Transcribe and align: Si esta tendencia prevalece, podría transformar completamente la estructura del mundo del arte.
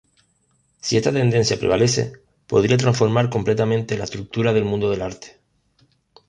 Si 0.79 0.97
esta 0.97 1.11
tendencia 1.13 1.59
prevalece, 1.59 2.11
podría 2.47 2.75
transformar 2.75 3.29
completamente 3.29 3.99
la 3.99 4.05
estructura 4.05 4.51
del 4.51 4.65
mundo 4.65 4.89
del 4.89 5.03
arte. 5.03 5.37